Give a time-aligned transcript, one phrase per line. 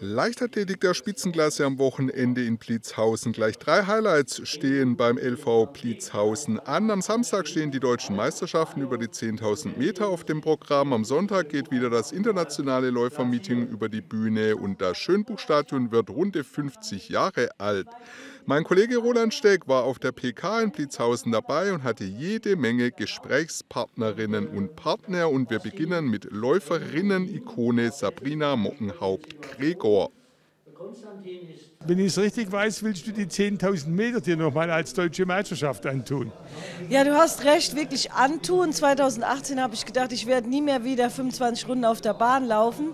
[0.00, 3.32] Leichtathletik der Spitzenklasse am Wochenende in Blitzhausen.
[3.32, 6.90] Gleich drei Highlights stehen beim LV Blitzhausen an.
[6.90, 10.92] Am Samstag stehen die deutschen Meisterschaften über die 10.000 Meter auf dem Programm.
[10.92, 16.42] Am Sonntag geht wieder das internationale Läufermeeting über die Bühne und das Schönbuchstadion wird runde
[16.42, 17.86] 50 Jahre alt.
[18.46, 22.90] Mein Kollege Roland Steck war auf der PK in Blitzhausen dabei und hatte jede Menge
[22.90, 25.30] Gesprächspartnerinnen und Partner.
[25.30, 30.10] Und wir beginnen mit Läuferinnen-Ikone Sabrina Mockenhaupt-Gregor.
[31.86, 35.86] Wenn ich es richtig weiß, willst du die 10.000 Meter dir nochmal als deutsche Meisterschaft
[35.86, 36.30] antun?
[36.90, 38.74] Ja, du hast recht, wirklich antun.
[38.74, 42.92] 2018 habe ich gedacht, ich werde nie mehr wieder 25 Runden auf der Bahn laufen.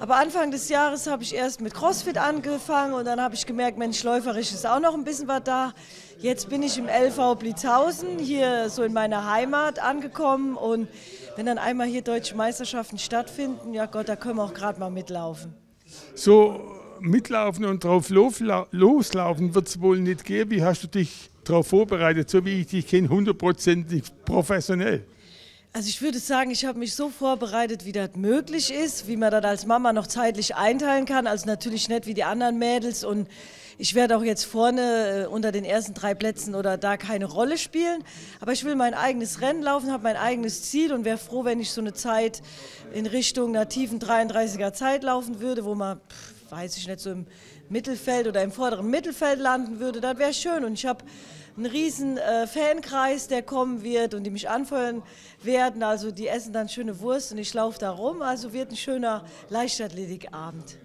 [0.00, 3.76] Aber Anfang des Jahres habe ich erst mit CrossFit angefangen und dann habe ich gemerkt,
[3.76, 5.74] Mensch, läuferisch ist auch noch ein bisschen was da.
[6.18, 10.88] Jetzt bin ich im LV Blitzhausen, hier so in meiner Heimat angekommen und
[11.36, 14.90] wenn dann einmal hier deutsche Meisterschaften stattfinden, ja Gott, da können wir auch gerade mal
[14.90, 15.52] mitlaufen.
[16.14, 16.58] So
[17.00, 20.50] mitlaufen und drauf loslaufen wird es wohl nicht gehen.
[20.50, 25.04] Wie hast du dich darauf vorbereitet, so wie ich dich kenne, hundertprozentig professionell?
[25.72, 29.30] Also ich würde sagen, ich habe mich so vorbereitet, wie das möglich ist, wie man
[29.30, 31.28] das als Mama noch zeitlich einteilen kann.
[31.28, 33.28] Also natürlich nicht wie die anderen Mädels und
[33.78, 37.56] ich werde auch jetzt vorne äh, unter den ersten drei Plätzen oder da keine Rolle
[37.56, 38.02] spielen.
[38.40, 41.60] Aber ich will mein eigenes Rennen laufen, habe mein eigenes Ziel und wäre froh, wenn
[41.60, 42.42] ich so eine Zeit
[42.92, 46.00] in Richtung einer tiefen 33er Zeit laufen würde, wo man,
[46.48, 47.26] weiß ich nicht, so im
[47.70, 50.00] Mittelfeld oder im vorderen Mittelfeld landen würde.
[50.00, 51.04] Das wäre schön und ich habe
[51.56, 55.02] einen riesen äh, Fankreis, der kommen wird und die mich anfeuern
[55.42, 55.82] werden.
[55.82, 58.22] Also die essen dann schöne Wurst und ich laufe da rum.
[58.22, 60.78] Also wird ein schöner Leichtathletikabend.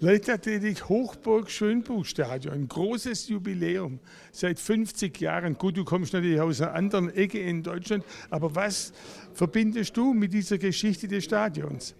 [0.00, 4.00] Leichtathletik Hochburg Schönbuchstadion, ein großes Jubiläum
[4.32, 5.56] seit 50 Jahren.
[5.56, 8.92] Gut, du kommst natürlich aus einer anderen Ecke in Deutschland, aber was
[9.32, 11.94] verbindest du mit dieser Geschichte des Stadions?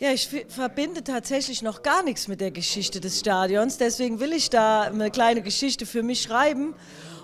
[0.00, 3.78] Ja, ich verbinde tatsächlich noch gar nichts mit der Geschichte des Stadions.
[3.78, 6.76] Deswegen will ich da eine kleine Geschichte für mich schreiben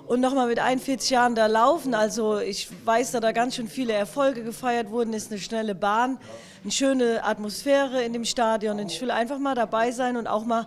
[0.08, 1.94] und nochmal mit 41 Jahren da laufen.
[1.94, 6.18] Also ich weiß, dass da ganz schön viele Erfolge gefeiert wurden, ist eine schnelle Bahn,
[6.64, 8.80] eine schöne Atmosphäre in dem Stadion.
[8.80, 10.66] Und ich will einfach mal dabei sein und auch mal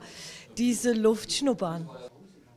[0.57, 1.89] diese Luft schnuppern.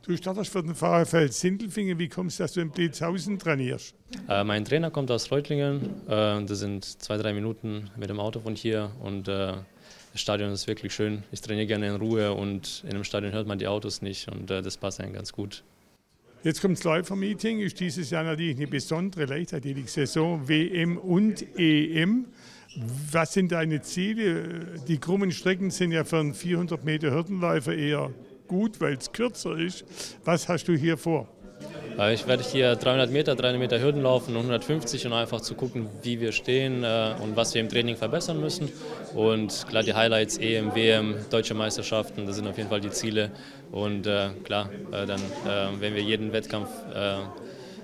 [0.03, 1.99] Du startest für den VfL Sindelfingen.
[1.99, 3.93] Wie kommst du, dass du in Blitzhausen trainierst?
[4.27, 6.07] Äh, mein Trainer kommt aus Reutlingen.
[6.07, 8.89] Äh, das sind zwei, drei Minuten mit dem Auto von hier.
[9.03, 9.53] Und äh,
[10.11, 11.21] das Stadion ist wirklich schön.
[11.31, 14.27] Ich trainiere gerne in Ruhe und in einem Stadion hört man die Autos nicht.
[14.27, 15.63] Und äh, das passt einem ganz gut.
[16.43, 22.25] Jetzt kommt das Läufermeeting, ist dieses Jahr natürlich eine besondere Leichtathletik-Saison, WM und EM.
[23.11, 24.79] Was sind deine Ziele?
[24.87, 28.09] Die krummen Strecken sind ja für einen 400 Meter Hürdenläufer eher
[28.51, 29.85] gut, weil es kürzer ist.
[30.25, 31.29] Was hast du hier vor?
[31.97, 35.55] Äh, ich werde hier 300 Meter, 300 Meter Hürden laufen und 150 und einfach zu
[35.55, 38.67] gucken, wie wir stehen äh, und was wir im Training verbessern müssen.
[39.15, 43.31] Und klar, die Highlights, EM, WM, deutsche Meisterschaften, das sind auf jeden Fall die Ziele.
[43.71, 45.21] Und äh, klar, dann,
[45.79, 46.67] wenn wir jeden Wettkampf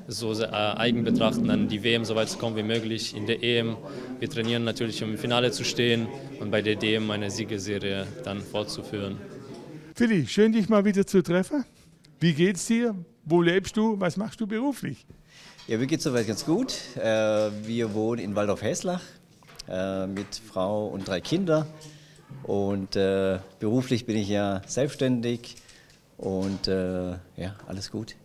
[0.10, 3.16] so eigen betrachten, dann die WM so weit zu kommen wie möglich.
[3.16, 3.78] In der EM,
[4.20, 6.08] wir trainieren natürlich, um im Finale zu stehen
[6.42, 9.18] und bei der DM eine Siegeserie dann fortzuführen.
[9.98, 11.66] Philly, schön dich mal wieder zu treffen.
[12.20, 12.94] Wie geht's dir?
[13.26, 14.00] Wo lebst du?
[14.00, 15.08] Was machst du beruflich?
[15.66, 16.96] Ja, mir geht es soweit ganz gut.
[16.98, 19.02] Äh, wir wohnen in Waldorf-Heslach
[19.68, 21.66] äh, mit Frau und drei Kindern.
[22.44, 25.56] Und äh, beruflich bin ich ja selbstständig
[26.18, 28.16] und ja, alles gut.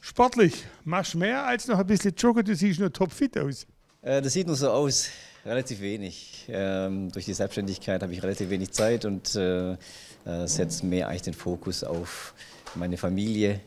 [0.00, 2.44] Sportlich, machst du mehr als noch ein bisschen joggen?
[2.44, 3.66] Du siehst nur topfit aus.
[4.08, 5.08] Das sieht nur so aus,
[5.44, 6.46] relativ wenig.
[6.48, 11.84] Ähm, durch die Selbstständigkeit habe ich relativ wenig Zeit und setze mehr eigentlich den Fokus
[11.84, 12.34] auf
[12.74, 13.60] meine Familie,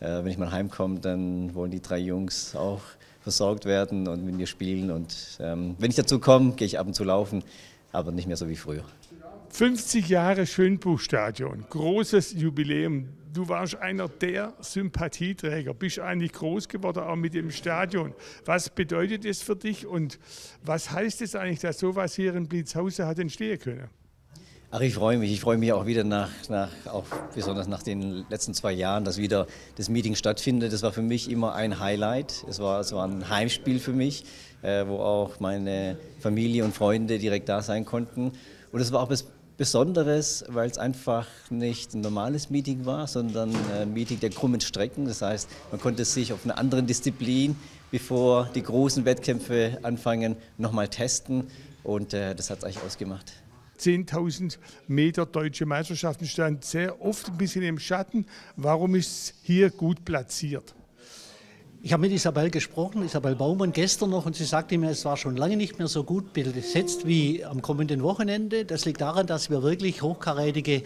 [0.00, 2.82] äh, wenn ich mal heimkomme, dann wollen die drei Jungs auch
[3.22, 4.90] versorgt werden und mit mir spielen.
[4.90, 7.42] Und ähm, wenn ich dazu komme, gehe ich ab und zu laufen,
[7.92, 8.84] aber nicht mehr so wie früher.
[9.54, 13.10] 50 Jahre Schönbuchstadion, großes Jubiläum.
[13.32, 18.14] Du warst einer der Sympathieträger, bist eigentlich groß geworden, auch mit dem Stadion.
[18.46, 20.18] Was bedeutet es für dich und
[20.64, 23.88] was heißt es eigentlich, dass sowas hier in Blitzhausen hat entstehen können?
[24.72, 25.30] Ach, ich freue mich.
[25.30, 29.18] Ich freue mich auch wieder nach, nach, auch besonders nach den letzten zwei Jahren, dass
[29.18, 29.46] wieder
[29.76, 30.72] das Meeting stattfindet.
[30.72, 32.44] Das war für mich immer ein Highlight.
[32.48, 34.24] Es war, es war ein Heimspiel für mich,
[34.62, 38.32] äh, wo auch meine Familie und Freunde direkt da sein konnten.
[38.72, 43.54] Und es war auch was Besonderes, weil es einfach nicht ein normales Meeting war, sondern
[43.72, 45.04] ein Meeting der krummen Strecken.
[45.04, 47.54] Das heißt, man konnte sich auf einer anderen Disziplin,
[47.92, 51.44] bevor die großen Wettkämpfe anfangen, nochmal testen.
[51.84, 53.32] Und äh, das hat es eigentlich ausgemacht.
[53.78, 54.58] 10.000
[54.88, 58.26] Meter deutsche Meisterschaften stand sehr oft ein bisschen im Schatten.
[58.56, 60.74] Warum ist es hier gut platziert?
[61.86, 65.18] Ich habe mit Isabel gesprochen, Isabel Baumann, gestern noch, und sie sagte mir, es war
[65.18, 68.64] schon lange nicht mehr so gut besetzt wie am kommenden Wochenende.
[68.64, 70.76] Das liegt daran, dass wir wirklich hochkarätige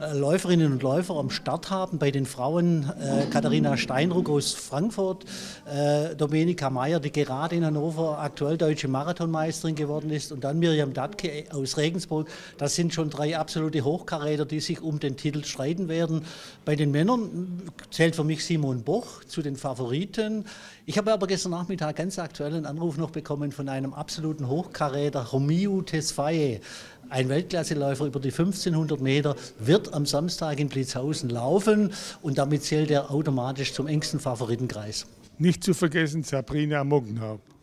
[0.00, 1.98] äh, Läuferinnen und Läufer am Start haben.
[1.98, 5.26] Bei den Frauen äh, Katharina Steinruck aus Frankfurt,
[5.70, 10.94] äh, Domenika Meyer, die gerade in Hannover aktuell deutsche Marathonmeisterin geworden ist, und dann Miriam
[10.94, 12.30] Datke aus Regensburg.
[12.56, 16.24] Das sind schon drei absolute Hochkaräter, die sich um den Titel streiten werden.
[16.64, 17.60] Bei den Männern
[17.90, 20.45] zählt für mich Simon Boch zu den Favoriten.
[20.84, 25.82] Ich habe aber gestern Nachmittag ganz aktuellen Anruf noch bekommen von einem absoluten Hochkaräter, Romiu
[25.82, 26.60] Tesfaye.
[27.08, 32.90] Ein Weltklasseläufer über die 1500 Meter wird am Samstag in Blitzhausen laufen und damit zählt
[32.90, 35.06] er automatisch zum engsten Favoritenkreis.
[35.38, 37.55] Nicht zu vergessen Sabrina Muggenhaupt.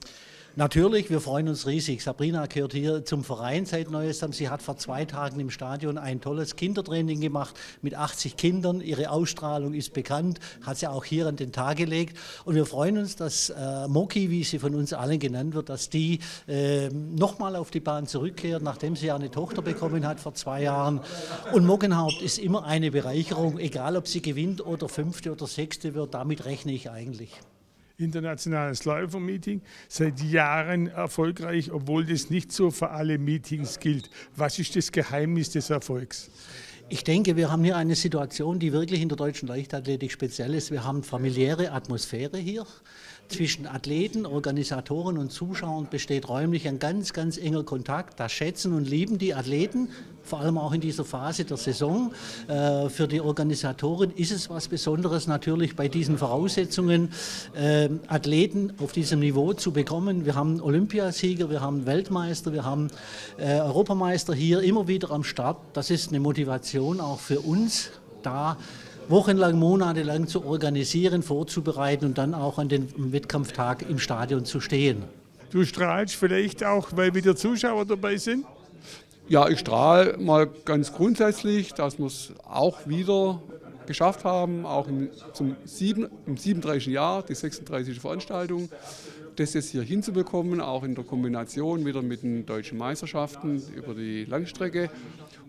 [0.55, 2.03] Natürlich, wir freuen uns riesig.
[2.03, 4.33] Sabrina gehört hier zum Verein seit Neuestem.
[4.33, 8.79] Sie hat vor zwei Tagen im Stadion ein tolles Kindertraining gemacht mit 80 Kindern.
[8.79, 12.19] Ihre Ausstrahlung ist bekannt, hat sie auch hier an den Tag gelegt.
[12.45, 15.89] Und wir freuen uns, dass äh, Moki, wie sie von uns allen genannt wird, dass
[15.89, 20.35] die äh, nochmal auf die Bahn zurückkehrt, nachdem sie ja eine Tochter bekommen hat vor
[20.35, 21.01] zwei Jahren.
[21.51, 26.13] Und Mockenhaupt ist immer eine Bereicherung, egal ob sie gewinnt oder fünfte oder sechste wird.
[26.13, 27.31] Damit rechne ich eigentlich
[27.98, 34.10] internationales Läufermeeting, seit Jahren erfolgreich, obwohl das nicht so für alle Meetings gilt.
[34.36, 36.31] Was ist das Geheimnis des Erfolgs?
[36.94, 40.69] Ich denke, wir haben hier eine Situation, die wirklich in der deutschen Leichtathletik speziell ist.
[40.69, 42.68] Wir haben familiäre Atmosphäre hier.
[43.30, 48.19] Zwischen Athleten, Organisatoren und Zuschauern besteht räumlich ein ganz, ganz enger Kontakt.
[48.19, 49.90] Das schätzen und lieben die Athleten,
[50.22, 52.13] vor allem auch in dieser Phase der Saison.
[52.48, 57.10] Äh, für die Organisatoren ist es was Besonderes, natürlich bei diesen Voraussetzungen
[57.56, 60.25] äh, Athleten auf diesem Niveau zu bekommen.
[60.25, 62.89] Wir haben Olympiasieger, wir haben Weltmeister, wir haben
[63.38, 65.57] äh, Europameister hier immer wieder am Start.
[65.74, 67.91] Das ist eine Motivation auch für uns,
[68.21, 68.57] da
[69.09, 75.03] wochenlang, monatelang zu organisieren, vorzubereiten und dann auch an den Wettkampftag im Stadion zu stehen.
[75.51, 78.45] Du strahlst vielleicht auch, weil wieder Zuschauer dabei sind?
[79.27, 83.41] Ja, ich strahle mal ganz grundsätzlich, dass wir es auch wieder
[83.86, 86.88] geschafft haben, auch im, zum sieben, im 37.
[86.88, 88.00] Jahr, die 36.
[88.00, 88.69] Veranstaltung,
[89.36, 94.25] das jetzt hier hinzubekommen, auch in der Kombination wieder mit den deutschen Meisterschaften über die
[94.25, 94.89] Langstrecke.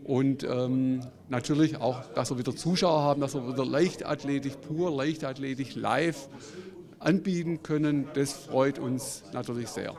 [0.05, 5.75] Und ähm, natürlich auch, dass wir wieder Zuschauer haben, dass wir wieder Leichtathletik pur, Leichtathletik
[5.75, 6.29] live
[6.99, 9.95] anbieten können, das freut uns natürlich sehr.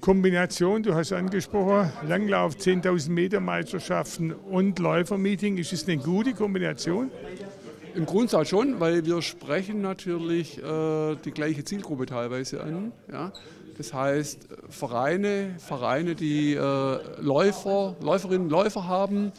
[0.00, 7.10] Kombination, du hast angesprochen, Langlauf, 10.000 Meter Meisterschaften und Läufermeeting, ist es eine gute Kombination?
[7.96, 12.92] Im Grundsatz schon, weil wir sprechen natürlich äh, die gleiche Zielgruppe teilweise an.
[13.10, 13.32] Ja?
[13.76, 19.32] Das heißt, Vereine, Vereine, die äh, Läufer, Läuferinnen und Läufer haben,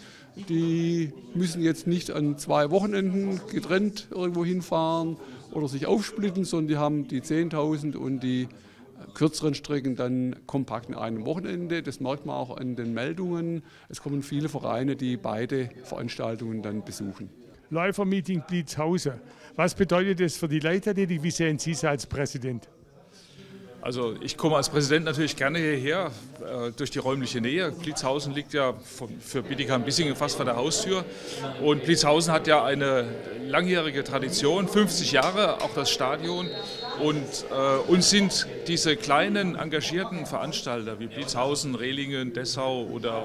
[0.50, 5.18] die müssen jetzt nicht an zwei Wochenenden getrennt irgendwo hinfahren
[5.52, 8.48] oder sich aufsplitten, sondern die haben die 10.000 und die
[9.16, 11.82] kürzeren Strecken dann kompakt in einem Wochenende.
[11.82, 13.64] Das merkt man auch an den Meldungen.
[13.90, 17.30] Es kommen viele Vereine, die beide Veranstaltungen dann besuchen.
[17.70, 19.14] Läufermeeting Blitzhausen.
[19.56, 21.24] Was bedeutet das für die Leichtathletik?
[21.24, 22.70] Wie sehen Sie es als Präsident?
[23.82, 27.72] Also ich komme als Präsident natürlich gerne hierher, äh, durch die räumliche Nähe.
[27.72, 31.06] Blitzhausen liegt ja von, für Bietigheim-Bissingen fast vor der Haustür.
[31.62, 33.08] Und Blitzhausen hat ja eine
[33.48, 36.50] langjährige Tradition, 50 Jahre, auch das Stadion.
[37.02, 43.24] Und äh, uns sind diese kleinen engagierten Veranstalter wie Blitzhausen, Rehlingen, Dessau oder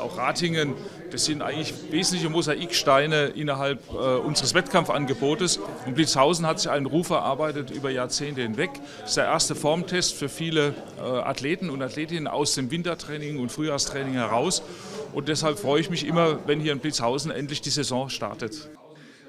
[0.00, 0.74] auch Ratingen,
[1.10, 5.60] das sind eigentlich wesentliche Mosaiksteine innerhalb äh, unseres Wettkampfangebotes.
[5.86, 8.70] Und Blitzhausen hat sich einen Ruf erarbeitet über Jahrzehnte hinweg.
[9.00, 13.52] Das ist der erste Formtest für viele äh, Athleten und Athletinnen aus dem Wintertraining und
[13.52, 14.62] Frühjahrstraining heraus.
[15.12, 18.68] Und deshalb freue ich mich immer, wenn hier in Blitzhausen endlich die Saison startet.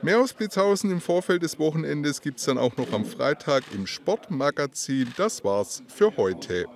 [0.05, 3.87] Mehr aus Blitzhausen im Vorfeld des Wochenendes gibt es dann auch noch am Freitag im
[3.87, 5.11] Sportmagazin.
[5.17, 6.67] Das war's für heute.